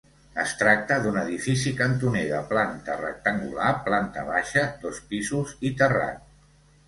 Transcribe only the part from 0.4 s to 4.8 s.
Es tracta d'un edifici cantoner de planta rectangular, planta baixa,